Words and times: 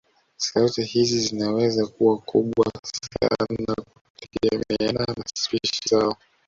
Sauti 0.37 0.83
hizi 0.85 1.19
zinaweza 1.19 1.85
kuwa 1.87 2.17
kubwa 2.17 2.65
sana 2.83 3.75
kutegemeana 4.13 5.05
na 5.17 5.23
spishi 5.35 5.81
zao 5.89 6.17